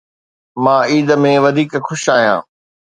مان 0.63 0.81
عيد 0.89 1.09
۾ 1.25 1.29
وڌيڪ 1.43 1.71
خوش 1.87 2.03
آهيان. 2.15 2.39